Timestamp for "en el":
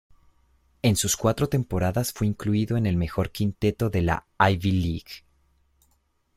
2.75-2.97